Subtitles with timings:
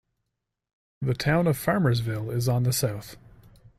[1.03, 3.17] The town of Farmersville is on the south.